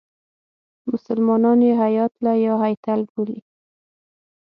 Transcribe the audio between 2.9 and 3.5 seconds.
بولي.